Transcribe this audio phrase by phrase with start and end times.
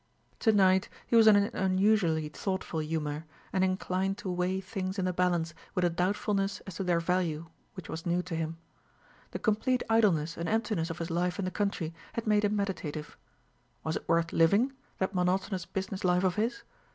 [0.39, 5.05] To night he was in an unusually thoughtful humour, and inclined to weigh things in
[5.05, 8.57] the balance with a doubtfulness as to their value which was new to him.
[9.29, 13.15] The complete idleness and emptiness of his life in the country had made him meditative.
[13.83, 16.63] Was it worth living, that monotonous business life of his?